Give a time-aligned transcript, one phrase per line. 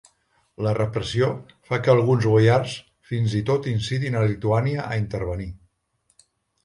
[0.67, 1.27] La repressió
[1.69, 2.73] fa que alguns boiars
[3.11, 5.51] fins i tot incitin a Lituània a intervenir.